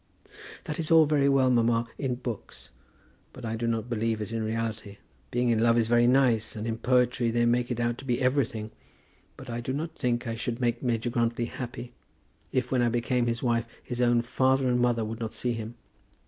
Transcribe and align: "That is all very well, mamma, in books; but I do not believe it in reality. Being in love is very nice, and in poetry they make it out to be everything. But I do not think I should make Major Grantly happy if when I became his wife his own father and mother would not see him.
"That 0.63 0.79
is 0.79 0.89
all 0.89 1.05
very 1.05 1.29
well, 1.29 1.51
mamma, 1.51 1.87
in 1.99 2.15
books; 2.15 2.71
but 3.33 3.45
I 3.45 3.55
do 3.55 3.67
not 3.67 3.87
believe 3.87 4.19
it 4.19 4.31
in 4.31 4.41
reality. 4.41 4.97
Being 5.29 5.49
in 5.49 5.59
love 5.61 5.77
is 5.77 5.87
very 5.87 6.07
nice, 6.07 6.55
and 6.55 6.65
in 6.65 6.79
poetry 6.79 7.29
they 7.29 7.45
make 7.45 7.69
it 7.69 7.79
out 7.79 7.99
to 7.99 8.05
be 8.05 8.19
everything. 8.19 8.71
But 9.37 9.47
I 9.51 9.61
do 9.61 9.73
not 9.73 9.93
think 9.95 10.25
I 10.25 10.33
should 10.33 10.59
make 10.59 10.81
Major 10.81 11.11
Grantly 11.11 11.45
happy 11.45 11.91
if 12.51 12.71
when 12.71 12.81
I 12.81 12.89
became 12.89 13.27
his 13.27 13.43
wife 13.43 13.67
his 13.83 14.01
own 14.01 14.23
father 14.23 14.67
and 14.67 14.79
mother 14.79 15.05
would 15.05 15.19
not 15.19 15.33
see 15.35 15.53
him. 15.53 15.75